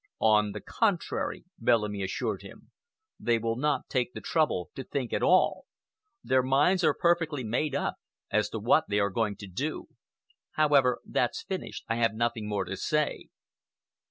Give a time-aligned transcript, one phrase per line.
[0.19, 2.71] "On the contrary," Bellamy assured him,
[3.19, 5.67] "they will not take the trouble to think at all.
[6.23, 7.97] Their minds are perfectly made up
[8.31, 9.89] as to what they are going to do.
[10.53, 11.85] However, that's finished.
[11.87, 13.27] I have nothing more to say."